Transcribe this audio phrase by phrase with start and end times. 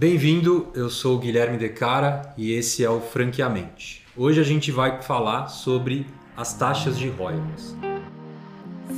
[0.00, 4.02] Bem-vindo, eu sou o Guilherme Decara e esse é o Franqueamente.
[4.16, 7.76] Hoje a gente vai falar sobre as taxas de royalties.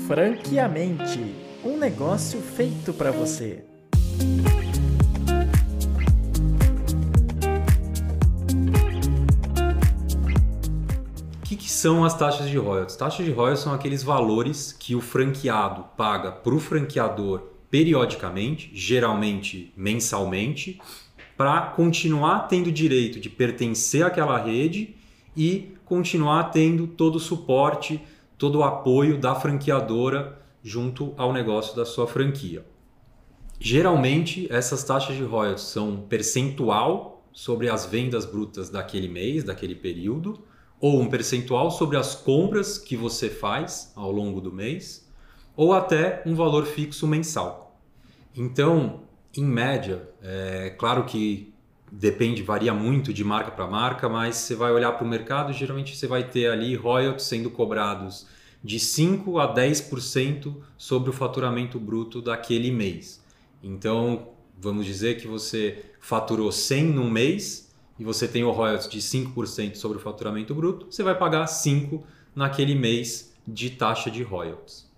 [0.06, 1.34] Franqueamente,
[1.64, 3.64] um negócio feito para você.
[11.36, 12.94] O que, que são as taxas de royalties?
[12.94, 19.72] Taxas de royalties são aqueles valores que o franqueado paga para o franqueador periodicamente, geralmente
[19.74, 20.78] mensalmente,
[21.38, 24.94] para continuar tendo direito de pertencer àquela rede
[25.34, 27.98] e continuar tendo todo o suporte,
[28.36, 32.62] todo o apoio da franqueadora junto ao negócio da sua franquia.
[33.58, 40.44] Geralmente, essas taxas de royalties são percentual sobre as vendas brutas daquele mês, daquele período,
[40.78, 45.10] ou um percentual sobre as compras que você faz ao longo do mês,
[45.56, 47.61] ou até um valor fixo mensal.
[48.36, 49.02] Então,
[49.36, 51.52] em média, é claro que
[51.90, 55.94] depende, varia muito de marca para marca, mas você vai olhar para o mercado, geralmente
[55.94, 58.26] você vai ter ali royalties sendo cobrados
[58.64, 63.22] de 5 a 10% sobre o faturamento bruto daquele mês.
[63.62, 69.00] Então, vamos dizer que você faturou 100 no mês e você tem o royalties de
[69.00, 72.02] 5% sobre o faturamento bruto, você vai pagar 5
[72.34, 74.90] naquele mês de taxa de royalties.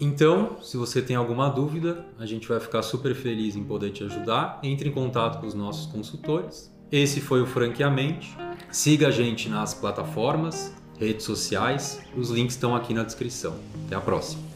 [0.00, 4.02] Então, se você tem alguma dúvida, a gente vai ficar super feliz em poder te
[4.02, 4.58] ajudar.
[4.62, 6.74] Entre em contato com os nossos consultores.
[6.90, 8.34] Esse foi o Franqueamente.
[8.72, 12.00] Siga a gente nas plataformas, redes sociais.
[12.16, 13.54] Os links estão aqui na descrição.
[13.86, 14.49] Até a próxima.